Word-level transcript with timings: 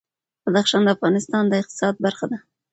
بدخشان 0.45 0.81
د 0.85 0.89
افغانستان 0.95 1.43
د 1.47 1.53
اقتصاد 1.61 1.95
برخه 2.05 2.25
ده. 2.31 2.37